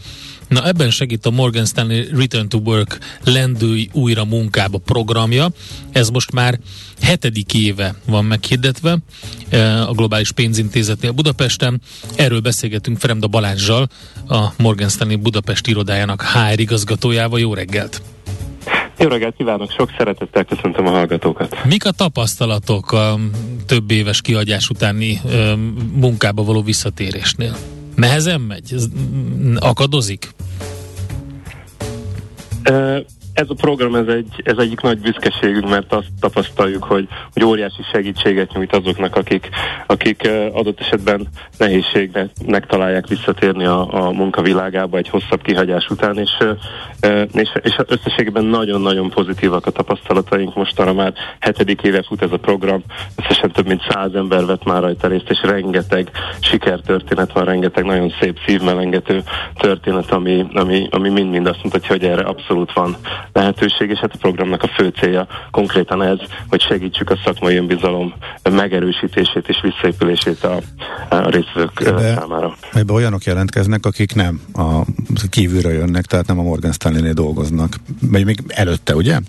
[0.48, 5.48] Na ebben segít a Morgan Stanley Return to Work lendői újra munkába programja.
[5.92, 6.60] Ez most már
[7.02, 8.98] hetedik éve van meghirdetve
[9.88, 11.82] a Globális Pénzintézetnél Budapesten.
[12.16, 13.88] Erről beszélgetünk Fremda Balázsjal,
[14.28, 17.40] a Morgan Stanley Budapest irodájának HR igazgatójával.
[17.40, 18.02] Jó reggelt!
[18.98, 21.64] Jó reggelt kívánok, sok szeretettel köszöntöm a hallgatókat.
[21.66, 23.20] Mik a tapasztalatok a
[23.66, 25.54] több éves kiadás utáni ö,
[25.94, 27.56] munkába való visszatérésnél?
[27.96, 28.76] Nehezen megy?
[29.60, 30.30] Akadozik?
[33.34, 37.82] Ez a program ez, egy, ez egyik nagy büszkeségünk, mert azt tapasztaljuk, hogy, hogy óriási
[37.92, 39.50] segítséget nyújt azoknak, akik,
[39.88, 46.32] akik adott esetben nehézségnek találják visszatérni a, a munkavilágába egy hosszabb kihagyás után, és,
[47.34, 50.56] és, és összességében nagyon-nagyon pozitívak a tapasztalataink.
[50.56, 52.84] Mostanra már hetedik éve fut ez a program,
[53.16, 58.14] összesen több mint száz ember vett már rajta részt, és rengeteg sikertörténet van, rengeteg nagyon
[58.20, 59.24] szép szívmelengető
[59.56, 62.96] történet, ami, ami, ami mind-mind azt mutatja, hogy erre abszolút van
[63.32, 66.18] lehetőség, és hát a programnak a fő célja konkrétan ez,
[66.50, 68.14] hogy segítsük a szakmai önbizalom
[68.52, 70.60] megerősítését és visszaépülését a,
[71.10, 72.56] a részvők ebbe, számára.
[72.74, 74.82] Ebbe olyanok jelentkeznek, akik nem a
[75.30, 77.76] kívülről jönnek, tehát nem a Morgan Stanley-nél dolgoznak.
[78.02, 79.20] Vagy még előtte, ugye?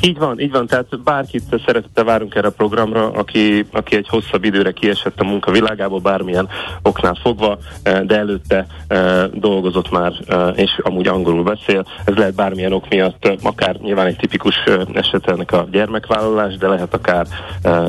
[0.00, 4.44] Így van, így van, tehát bárkit szeretettel várunk erre a programra, aki, aki egy hosszabb
[4.44, 6.48] időre kiesett a munka világából, bármilyen
[6.82, 11.86] oknál fogva, eh, de előtte eh, dolgozott már, eh, és amúgy angolul beszél.
[12.04, 14.54] Ez lehet bármilyen ok miatt, akár nyilván egy tipikus
[14.92, 17.26] eset ennek a gyermekvállalás, de lehet akár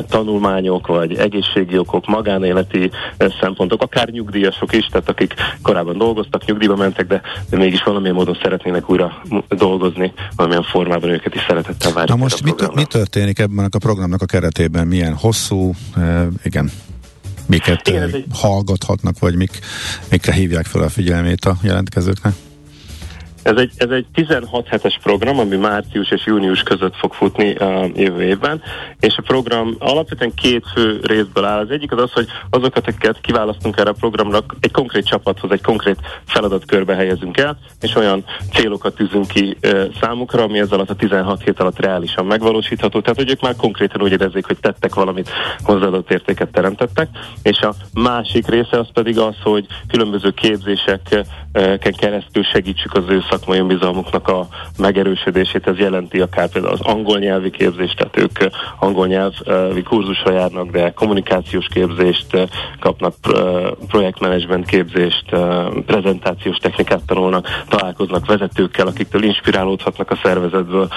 [0.09, 2.91] tanulmányok, vagy egészségi okok, magánéleti
[3.39, 8.37] szempontok, akár nyugdíjasok is, tehát akik korábban dolgoztak, nyugdíjba mentek, de, de mégis valamilyen módon
[8.41, 13.77] szeretnének újra dolgozni, valamilyen formában őket is szeretettel Na most mi, mi történik ebben a
[13.77, 14.87] programnak a keretében?
[14.87, 16.71] Milyen hosszú, e, igen,
[17.45, 18.25] miket igen, egy...
[18.31, 19.59] hallgathatnak, vagy mik,
[20.09, 22.33] mikre hívják fel a figyelmét a jelentkezőknek?
[23.43, 27.89] Ez egy, ez egy 16 hetes program, ami március és június között fog futni a
[27.95, 28.61] jövő évben,
[28.99, 31.59] és a program alapvetően két fő részből áll.
[31.59, 35.61] Az egyik az az, hogy azokat, akiket kiválasztunk erre a programra, egy konkrét csapathoz, egy
[35.61, 41.43] konkrét feladatkörbe helyezünk el, és olyan célokat tűzünk ki e, számukra, ami ez a 16
[41.43, 43.01] hét alatt reálisan megvalósítható.
[43.01, 45.29] Tehát, hogy ők már konkrétan úgy érezzék, hogy tettek valamit,
[45.63, 47.09] hozzáadott értéket teremtettek.
[47.43, 51.23] És a másik része az pedig az, hogy különböző képzések
[51.97, 55.67] keresztül segítsük az ő szakmai önbizalmuknak a megerősödését.
[55.67, 60.91] Ez jelenti akár például az angol nyelvi képzést, tehát ők angol nyelvi kurzusra járnak, de
[60.91, 63.15] kommunikációs képzést kapnak,
[63.87, 65.25] projektmenedzsment képzést,
[65.85, 70.87] prezentációs technikát tanulnak, találkoznak vezetőkkel, akiktől inspirálódhatnak a szervezetből,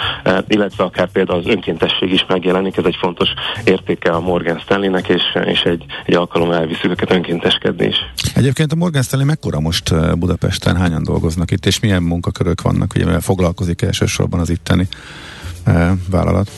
[0.49, 3.29] illetve akár például az önkéntesség is megjelenik, ez egy fontos
[3.65, 7.97] értéke a Morgan Stanleynek, és, és egy, egy alkalom elviszi őket önkénteskedni is.
[8.35, 9.95] Egyébként a Morgan Stanley mekkora most
[10.47, 14.89] Budapesten, hányan dolgoznak itt, és milyen munkakörök vannak, ugye mivel foglalkozik elsősorban az itteni
[16.11, 16.51] vállalat?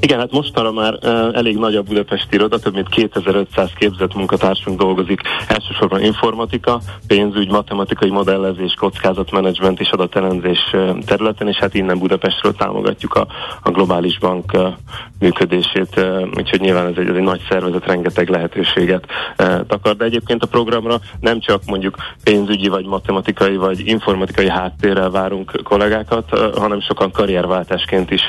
[0.00, 0.98] Igen, hát mostanra már
[1.32, 8.10] elég nagy a budapesti iroda, több mint 2500 képzett munkatársunk dolgozik, elsősorban informatika, pénzügy, matematikai
[8.10, 13.26] modellezés, kockázatmenedzsment és adatelemzés területen, és hát innen Budapestről támogatjuk a,
[13.62, 14.56] a globális bank
[15.18, 16.06] működését,
[16.36, 19.06] úgyhogy nyilván ez egy, ez egy nagy szervezet, rengeteg lehetőséget
[19.66, 25.60] takar, de egyébként a programra nem csak mondjuk pénzügyi, vagy matematikai, vagy informatikai háttérrel várunk
[25.62, 28.22] kollégákat, hanem sokan karrierváltásként is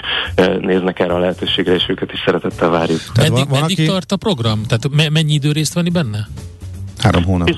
[0.59, 3.01] néznek erre a lehetőséget lehetőségre, és őket is szeretettel várjuk.
[3.15, 3.87] Meddig, van, van meddig aki...
[3.87, 4.63] tart a program?
[4.63, 6.27] Tehát me- mennyi idő részt venni benne?
[6.97, 7.49] Három hónap.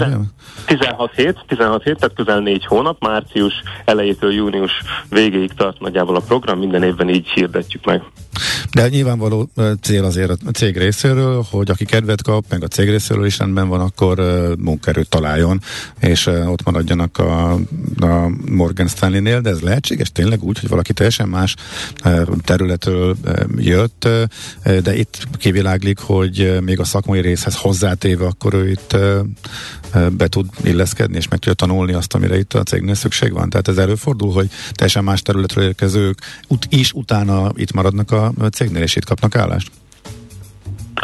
[0.65, 3.53] 16 hét, 16 hét, tehát közel négy hónap, március
[3.85, 4.71] elejétől június
[5.09, 8.01] végéig tart nagyjából a program, minden évben így hirdetjük meg.
[8.71, 9.49] De nyilvánvaló
[9.81, 13.67] cél azért a cég részéről, hogy aki kedvet kap, meg a cég részéről is rendben
[13.67, 14.19] van, akkor
[14.59, 15.61] munkaerőt találjon,
[15.99, 17.51] és ott maradjanak a,
[17.99, 21.55] a Morgan Stanley-nél, de ez lehetséges tényleg úgy, hogy valaki teljesen más
[22.43, 23.15] területről
[23.57, 24.07] jött,
[24.83, 28.95] de itt kiviláglik, hogy még a szakmai részhez hozzátéve, akkor ő itt
[30.11, 33.49] be tud illeszkedni, és meg tudja tanulni azt, amire itt a cégnél szükség van.
[33.49, 38.81] Tehát ez előfordul, hogy teljesen más területről érkezők ut- is utána itt maradnak a cégnél,
[38.81, 39.71] és itt kapnak állást.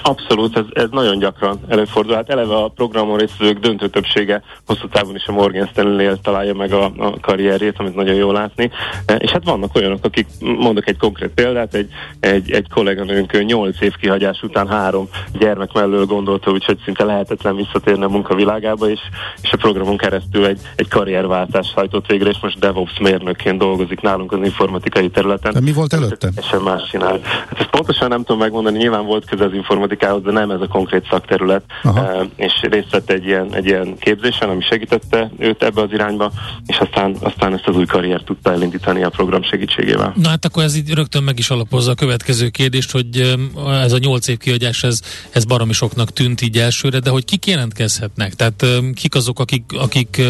[0.02, 2.16] Abszolút, ez, ez nagyon gyakran előfordul.
[2.16, 6.74] Hát eleve a programon résztvevők döntő többsége hosszú távon is a Morgan Stanley-nél találja meg
[6.74, 8.72] a, a karrierjét, amit nagyon jól látni.
[9.06, 13.82] E, és hát vannak olyanok, akik, mondok egy konkrét példát, egy, egy, egy kolléganőnk 8
[13.82, 15.08] év kihagyás után három
[15.40, 19.00] gyermek mellől gondolta, úgyhogy szinte lehetetlen visszatérni a munkavilágába, és,
[19.42, 24.32] és a programon keresztül egy, egy karrierváltás hajtott végre, és most DevOps mérnökként dolgozik nálunk
[24.32, 25.54] az informatikai területen.
[25.54, 26.30] De mi volt előtte?
[26.42, 27.20] Sem más csinál.
[27.50, 30.62] Hát ezt pontosan nem tudom megmondani, nyilván volt köze az informatikai informatikához, de nem ez
[30.62, 32.26] a konkrét szakterület, Aha.
[32.36, 36.32] és részt vett egy ilyen, egy ilyen képzésen, ami segítette őt ebbe az irányba,
[36.66, 40.14] és aztán, aztán ezt az új karriert tudta elindítani a program segítségével.
[40.16, 43.36] Na hát akkor ez így rögtön meg is alapozza a következő kérdést, hogy
[43.84, 47.46] ez a nyolc év kiadás, ez, ez baromi soknak tűnt így elsőre, de hogy kik
[47.46, 48.34] jelentkezhetnek?
[48.34, 50.22] Tehát kik azok, akik, akik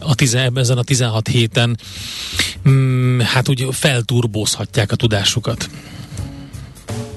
[0.00, 1.78] a tize, ezen a 16 héten
[2.68, 5.68] mm, hát úgy felturbózhatják a tudásukat?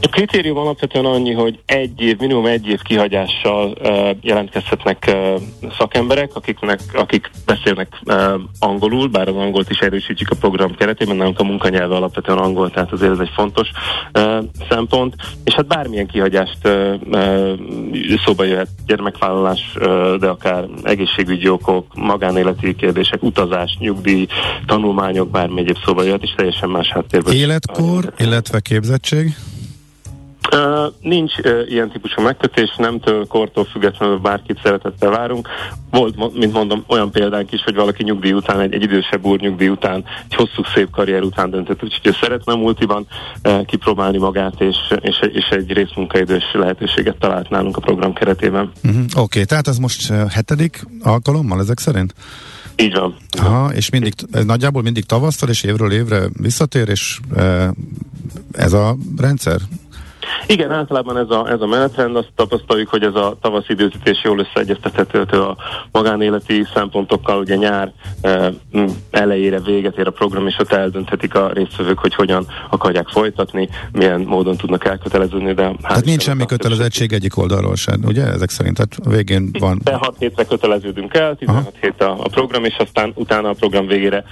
[0.02, 5.42] A kritérium alapvetően annyi, hogy egy év, minimum egy év kihagyással uh, jelentkezhetnek uh,
[5.78, 11.40] szakemberek, akiknek, akik beszélnek uh, angolul, bár az angolt is erősítjük a program keretében, nálunk
[11.40, 13.70] a munkanyelve alapvetően angol, tehát azért ez egy fontos
[14.14, 15.16] uh, szempont.
[15.44, 17.54] És hát bármilyen kihagyást uh, uh,
[18.26, 24.28] szóba jöhet gyermekvállalás, uh, de akár egészségügyi okok, magánéleti kérdések, utazás, nyugdíj,
[24.66, 27.34] tanulmányok, bármi egyéb szóba jöhet, és teljesen más háttérből.
[27.34, 29.36] Életkor, illetve képzettség?
[30.52, 35.48] Uh, nincs uh, ilyen típusú megkötés, nemtől, kortól függetlenül bárkit szeretettel várunk.
[35.92, 39.68] Volt, mint mondom, olyan példánk is, hogy valaki nyugdíj után, egy, egy idősebb úr nyugdíj
[39.68, 43.08] után, egy hosszú szép karrier után döntött, úgyhogy ő szeretne multiban
[43.44, 48.72] uh, kipróbálni magát, és, és, és egy részmunkaidős lehetőséget talált nálunk a program keretében.
[48.84, 49.04] Uh-huh.
[49.04, 52.14] Oké, okay, tehát ez most uh, hetedik alkalommal ezek szerint?
[52.78, 53.16] Így van.
[53.38, 57.20] Aha, és mindig, ez nagyjából mindig tavasztal és évről évre visszatér, és
[58.52, 59.60] ez a rendszer?
[60.48, 64.40] Igen, általában ez a, ez a menetrend, azt tapasztaljuk, hogy ez a tavasz időzítés jól
[64.40, 65.58] összeegyeztethető a
[65.92, 68.54] magánéleti szempontokkal, ugye nyár e,
[69.12, 74.22] elejére véget ér a program, és ott eldönthetik a résztvevők, hogy hogyan akarják folytatni, milyen
[74.22, 75.54] módon tudnak elköteleződni.
[75.54, 78.26] De Tehát nincs semmi kötelezettség egyik oldalról sem, ugye?
[78.26, 79.78] Ezek szerint, tehát végén van...
[79.84, 81.72] 16 hétre köteleződünk el, 16 Aha.
[81.82, 84.24] hét a, a program, és aztán utána a program végére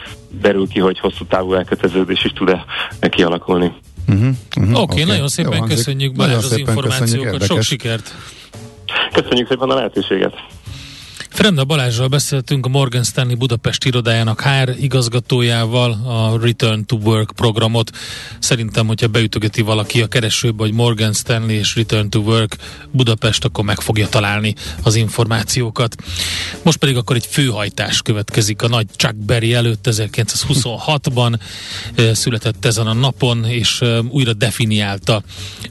[0.41, 2.65] derül ki, hogy hosszú távú elköteleződés is tud-e
[3.09, 3.71] kialakulni.
[4.07, 5.03] Uh-huh, uh-huh, Oké, okay, okay.
[5.03, 8.13] nagyon szépen Jó, köszönjük Balázs az információkat, sok sikert!
[9.13, 10.33] Köszönjük szépen a lehetőséget!
[11.33, 17.91] Frenda Balázsral beszéltünk a Morgan Stanley Budapest irodájának HR igazgatójával a Return to Work programot.
[18.39, 22.57] Szerintem, hogyha beütögeti valaki a keresőbe, hogy Morgan Stanley és Return to Work
[22.91, 25.95] Budapest, akkor meg fogja találni az információkat.
[26.63, 31.39] Most pedig akkor egy főhajtás következik a nagy Chuck Berry előtt 1926-ban
[32.11, 35.23] született ezen a napon, és újra definiálta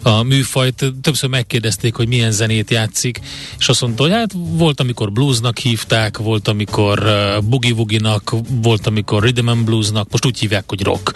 [0.02, 0.84] a műfajt.
[1.02, 3.20] Többször megkérdezték, hogy milyen zenét játszik,
[3.58, 8.34] és azt mondta, hogy hát volt, amikor bluesnak Rocknak hívták, volt amikor uh, Boogie Woogie-nak,
[8.62, 11.12] volt amikor Rhythm and Bluesnak, most úgy hívják, hogy rock.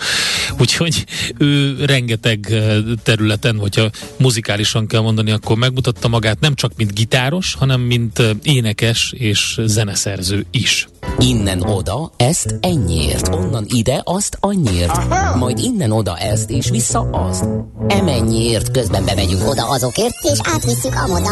[0.60, 1.04] Úgyhogy
[1.38, 2.54] ő rengeteg
[3.02, 9.12] területen, hogyha muzikálisan kell mondani, akkor megmutatta magát nem csak mint gitáros, hanem mint énekes
[9.16, 10.88] és zeneszerző is.
[11.18, 17.44] Innen oda, ezt ennyiért, onnan ide, azt annyiért, majd innen oda ezt, és vissza azt.
[17.88, 21.30] Emennyiért közben bemegyünk oda azokért, és átvisszük amoda.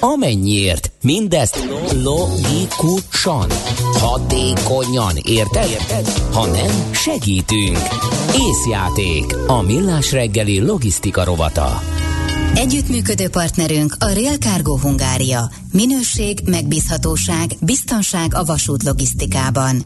[0.00, 1.68] Amennyiért, mindezt
[2.02, 3.50] logikusan,
[3.92, 5.68] hatékonyan, érted?
[5.68, 6.08] érted?
[6.32, 7.78] Ha nem, segítünk.
[8.48, 11.82] Észjáték, a millás reggeli logisztika rovata.
[12.54, 15.50] Együttműködő partnerünk a Real Cargo Hungária.
[15.72, 19.84] Minőség, megbízhatóság, biztonság a vasút logisztikában.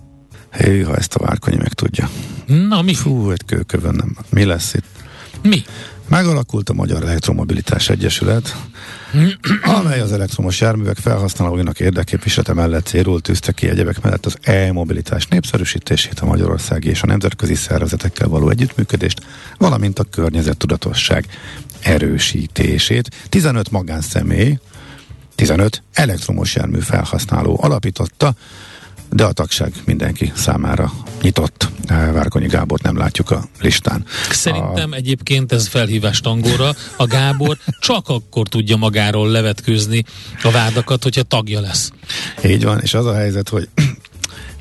[0.53, 2.11] Hé, ha ezt a Várkonyi meg tudja.
[2.47, 2.95] Na, mi?
[2.95, 4.17] Fú, egy kőkövön nem.
[4.31, 4.87] Mi lesz itt?
[5.43, 5.63] Mi?
[6.13, 8.57] Megalakult a Magyar Elektromobilitás Egyesület,
[9.63, 16.21] amely az elektromos járművek felhasználóinak érdekképviselete mellett célul tűzte ki egyebek mellett az e-mobilitás népszerűsítését,
[16.21, 19.21] a magyarországi és a nemzetközi szervezetekkel való együttműködést,
[19.59, 21.27] valamint a környezettudatosság
[21.81, 23.11] erősítését.
[23.29, 24.59] 15 magánszemély,
[25.35, 28.35] 15 elektromos jármű felhasználó alapította,
[29.13, 31.69] de a tagság mindenki számára nyitott.
[31.89, 34.05] Várkonyi Gábor nem látjuk a listán.
[34.31, 34.95] Szerintem a...
[34.95, 36.75] egyébként ez felhívás tangóra.
[36.97, 40.05] A Gábor csak akkor tudja magáról levetkőzni
[40.43, 41.93] a vádakat, hogyha tagja lesz.
[42.45, 43.69] Így van, és az a helyzet, hogy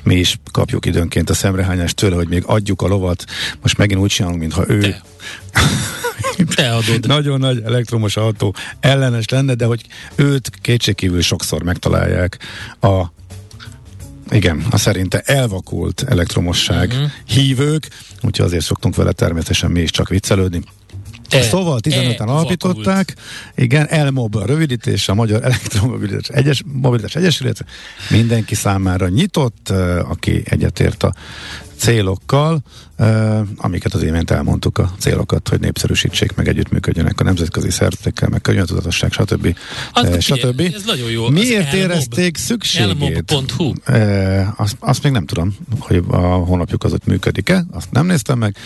[0.04, 3.24] mi is kapjuk időnként a szemrehányást tőle, hogy még adjuk a lovat,
[3.62, 4.80] most megint úgy csinálunk, mintha ő...
[4.80, 5.02] Te.
[6.54, 7.06] Te adod.
[7.06, 12.38] Nagyon nagy elektromos autó ellenes lenne, de hogy őt kétségkívül sokszor megtalálják
[12.80, 13.12] a
[14.32, 17.10] igen, a szerinte elvakult elektromosság uh-huh.
[17.24, 17.88] hívők,
[18.22, 20.62] úgyhogy azért szoktunk vele természetesen mi is csak viccelődni.
[21.28, 23.14] E, szóval 15-en e alapították,
[23.54, 27.64] igen, ELMOB a rövidítés, a Magyar Elektromobilitás Egyes, Mobilitás Egyesület,
[28.10, 29.68] mindenki számára nyitott,
[30.08, 31.14] aki egyetért a
[31.82, 32.62] célokkal,
[33.56, 39.12] amiket az imént elmondtuk a célokat, hogy népszerűsítsék, meg együttműködjenek a nemzetközi szervezetekkel, meg környezetudatosság,
[39.12, 39.56] stb.
[39.92, 40.60] Az, stb.
[40.60, 41.28] Ez nagyon jó.
[41.28, 43.32] Miért érezték szükségét?
[43.32, 43.72] Elmob.hu.
[44.56, 48.56] Azt, azt még nem tudom, hogy a honlapjuk az ott működik-e, azt nem néztem meg.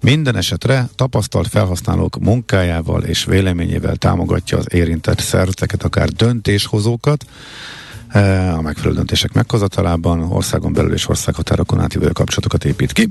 [0.00, 7.24] Minden esetre tapasztalt felhasználók munkájával és véleményével támogatja az érintett szervezeteket, akár döntéshozókat,
[8.56, 13.08] a megfelelő döntések meghozatalában, országon belül és országhatárokon átívelő kapcsolatokat épít ki.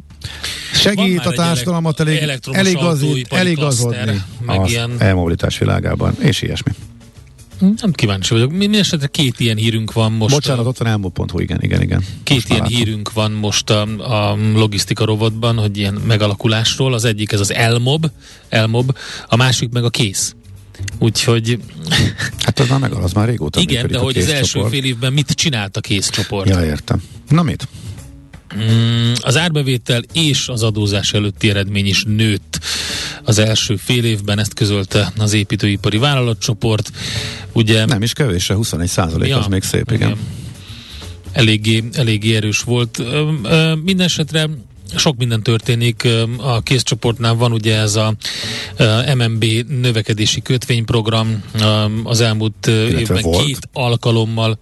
[0.73, 2.17] Segít a társadalmat elég,
[2.51, 6.71] eligazít, eligazodni az e-mobilitás világában, és ilyesmi.
[7.59, 8.51] Nem kíváncsi vagyok.
[8.51, 10.33] Minden esetre két ilyen hírünk van most.
[10.33, 12.03] Bocsánat, ott van elmo.hu, igen, igen, igen.
[12.23, 13.81] Két most ilyen hírünk van most a,
[14.31, 16.93] a logisztika rovatban, hogy ilyen megalakulásról.
[16.93, 18.05] Az egyik ez az Elmob,
[18.49, 20.35] Elmob, a másik meg a kész.
[20.99, 21.59] Úgyhogy...
[22.39, 25.31] Hát az már meg, az már régóta Igen, de hogy az első fél évben mit
[25.31, 26.49] csinált a kész csoport?
[26.49, 27.03] Ja, értem.
[27.29, 27.67] Na mit?
[28.55, 32.59] Mm, az árbevétel és az adózás előtti eredmény is nőtt
[33.23, 36.91] az első fél évben, ezt közölte az építőipari vállalatcsoport.
[37.51, 40.09] Ugye, Nem is kevésre, 21 százalék, ja, az még szép, igen.
[40.09, 40.17] igen.
[41.31, 43.03] Eléggé, eléggé erős volt.
[43.83, 44.49] Mindenesetre
[44.95, 46.07] sok minden történik.
[46.37, 48.15] A készcsoportnál van ugye ez a
[49.15, 49.45] MMB
[49.81, 51.43] növekedési kötvényprogram
[52.03, 53.45] az elmúlt Illetve évben volt.
[53.45, 54.59] két alkalommal.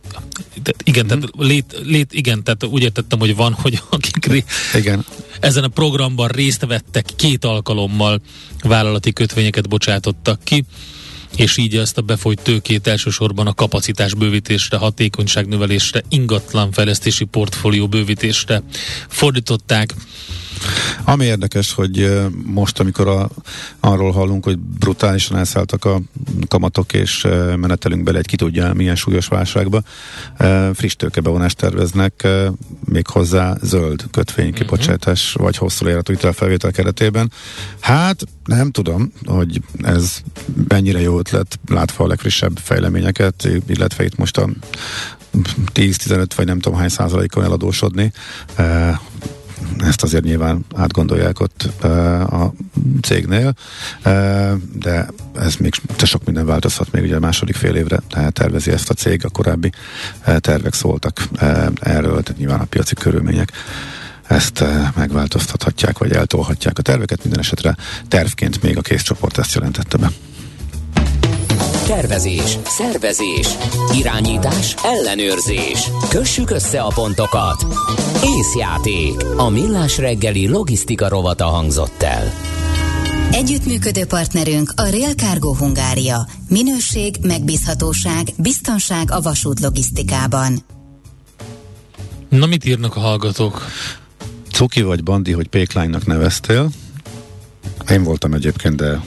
[0.83, 1.07] Igen, mm.
[1.07, 5.05] tehát lét, lét, igen, tehát úgy értettem, hogy van, hogy akik ré, igen.
[5.39, 8.21] ezen a programban részt vettek, két alkalommal
[8.63, 10.65] vállalati kötvényeket bocsátottak ki
[11.35, 17.87] és így ezt a befolyt tőkét elsősorban a kapacitás bővítésre, hatékonyság növelésre, ingatlan fejlesztési portfólió
[17.87, 18.63] bővítésre
[19.07, 19.93] fordították.
[21.03, 22.11] Ami érdekes, hogy
[22.45, 23.29] most, amikor a,
[23.79, 26.01] arról hallunk, hogy brutálisan elszálltak a
[26.47, 29.81] kamatok, és menetelünk bele egy ki tudja milyen súlyos válságba,
[30.73, 32.27] friss tőkebevonást terveznek,
[32.85, 35.43] méghozzá zöld kötvénykibocsátás, uh-huh.
[35.43, 37.31] vagy hosszú lejáratú felvétel keretében.
[37.79, 40.17] Hát nem tudom, hogy ez
[40.67, 44.49] mennyire jó ötlet, látva a legfrissebb fejleményeket, illetve itt most a
[45.73, 48.11] 10-15 vagy nem tudom hány százalékon eladósodni.
[49.77, 51.63] Ezt azért nyilván átgondolják ott
[52.31, 52.53] a
[53.01, 53.53] cégnél,
[54.73, 55.07] de
[55.39, 59.25] ez még sok minden változhat még ugye a második fél évre tervezi ezt a cég,
[59.25, 59.71] a korábbi
[60.37, 61.27] tervek szóltak
[61.79, 63.51] erről, tehát nyilván a piaci körülmények
[64.27, 64.63] ezt
[64.95, 67.75] megváltoztathatják, vagy eltolhatják a terveket, minden esetre
[68.07, 70.11] tervként még a készcsoport ezt jelentette be.
[71.87, 73.47] Tervezés, szervezés,
[73.93, 75.89] irányítás, ellenőrzés.
[76.09, 77.65] Kössük össze a pontokat.
[78.37, 79.23] Észjáték.
[79.37, 82.33] A millás reggeli logisztika rovata hangzott el.
[83.31, 86.27] Együttműködő partnerünk a Real Cargo Hungária.
[86.49, 90.59] Minőség, megbízhatóság, biztonság a vasút logisztikában.
[92.29, 93.65] Na, mit írnak a hallgatók?
[94.57, 96.69] Cuki vagy Bandi, hogy Péklánynak neveztél.
[97.89, 99.01] Én voltam egyébként, de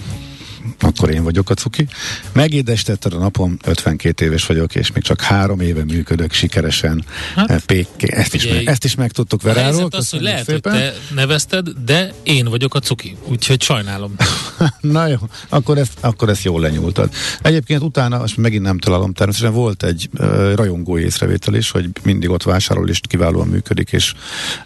[0.81, 1.87] akkor én vagyok a cuki.
[2.33, 7.05] Megédestetted a napom, 52 éves vagyok, és még csak három éve működök sikeresen.
[7.35, 9.89] Hát, Pék, ezt, is meg, ezt is megtudtuk Veráról.
[9.91, 10.73] A az, hogy lehet, szépen.
[10.73, 14.15] hogy te nevezted, de én vagyok a cuki, úgyhogy sajnálom.
[14.81, 17.13] Na jó, akkor ezt, akkor ezt jól lenyúltad.
[17.43, 22.29] Egyébként utána, most megint nem találom, természetesen volt egy uh, rajongó észrevétel is, hogy mindig
[22.31, 24.15] ott vásárol, és kiválóan működik, és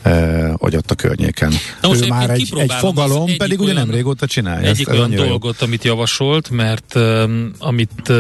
[0.05, 1.53] uh, agyat a környéken.
[1.81, 4.69] Na most ő már egy, egy fogalom, pedig ugye nem régóta csinálja.
[4.69, 6.95] Egyik ezt, olyan dolgot, amit javasolt, mert
[7.59, 8.13] amit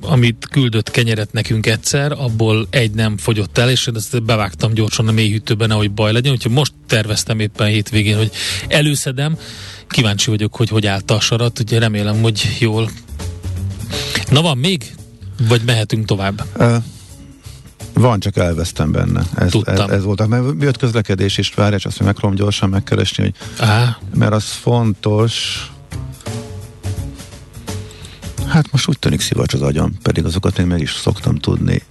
[0.00, 5.12] amit küldött kenyeret nekünk egyszer, abból egy nem fogyott el, és ezt bevágtam gyorsan a
[5.12, 8.30] mélyhűtőben, nehogy baj legyen, úgyhogy most terveztem éppen hétvégén, hogy
[8.68, 9.38] előszedem.
[9.88, 12.90] Kíváncsi vagyok, hogy hogy állt a sarat, ugye remélem, hogy jól.
[14.30, 14.94] Na van még?
[15.48, 16.44] Vagy mehetünk tovább?
[16.56, 16.76] Uh.
[17.92, 19.22] Van, csak elvesztem benne.
[19.34, 20.26] Ez, ez, ez volt.
[20.26, 23.34] Mert jött közlekedés is, várj, azt megpróbálom gyorsan megkeresni, hogy
[23.68, 23.98] Á.
[24.14, 25.66] mert az fontos.
[28.48, 31.82] Hát most úgy tűnik szivacs az agyam, pedig azokat én meg is szoktam tudni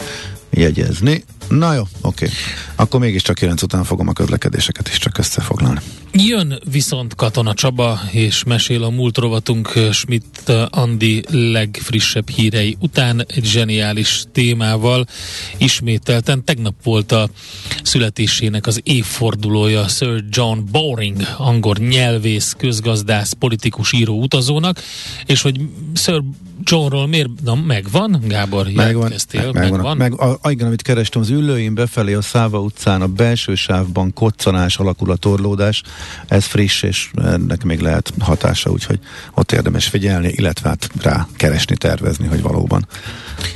[0.49, 1.23] jegyezni.
[1.49, 2.29] Na jó, oké.
[2.75, 5.79] Akkor mégiscsak 9 után fogom a közlekedéseket is csak összefoglalni.
[6.25, 13.45] Jön viszont Katona Csaba, és mesél a múlt rovatunk Schmidt Andi legfrissebb hírei után egy
[13.45, 15.05] zseniális témával
[15.57, 16.43] ismételten.
[16.43, 17.29] Tegnap volt a
[17.83, 24.81] születésének az évfordulója Sir John Boring, angol nyelvész, közgazdász, politikus író utazónak,
[25.25, 25.61] és hogy
[25.93, 26.21] Sir
[26.63, 27.29] Johnról miért?
[27.43, 29.97] Na, megvan, Gábor, megvan, meg, megvan.
[29.97, 34.13] Meg, a, a, igen, amit kerestem, az ülőim befelé a Száva utcán a belső sávban
[34.13, 35.83] koccanás alakul a torlódás,
[36.27, 38.99] ez friss, és ennek még lehet hatása, úgyhogy
[39.33, 42.87] ott érdemes figyelni, illetve hát rá keresni, tervezni, hogy valóban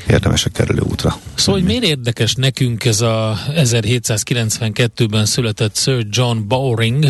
[0.07, 1.19] érdemes a kerülő útra.
[1.36, 7.05] Szóval, hogy miért érdekes nekünk ez a 1792-ben született Sir John Bowring?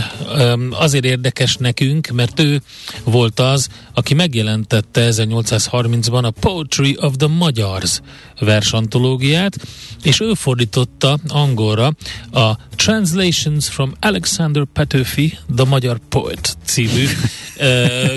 [0.72, 2.62] Azért érdekes nekünk, mert ő
[3.04, 8.02] volt az, aki megjelentette 1830-ban a Poetry of the Magyars
[8.40, 9.56] versantológiát,
[10.04, 11.94] és ő fordította angolra
[12.32, 17.06] a Translations from Alexander Petőfi, the Magyar Poet című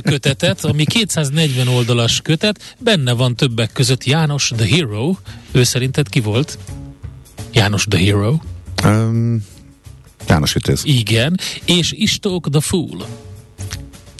[0.02, 5.16] kötetet, ami 240 oldalas kötet, benne van többek között János the Hero.
[5.52, 6.58] Ő szerinted ki volt?
[7.52, 8.36] János the Hero?
[8.84, 9.44] Um,
[10.28, 10.82] János Vitéz.
[10.84, 13.06] Igen, és Istók the Fool.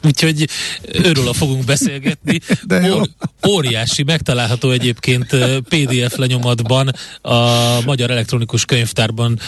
[0.04, 0.48] Úgyhogy
[0.92, 2.40] őről fogunk beszélgetni.
[2.66, 3.00] De jó.
[3.48, 5.26] Óriási, megtalálható egyébként
[5.68, 6.90] PDF lenyomatban
[7.22, 7.38] a
[7.84, 9.38] Magyar Elektronikus Könyvtárban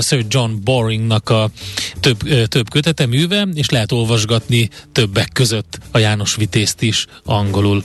[0.00, 1.50] Sir John Boringnak a
[2.00, 7.82] több, több kötete műve, és lehet olvasgatni többek között a János Vitézt is angolul.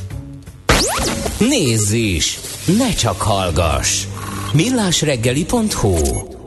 [1.40, 2.40] Nézz is!
[2.78, 4.06] Ne csak hallgass!
[4.54, 5.96] millásreggeli.hu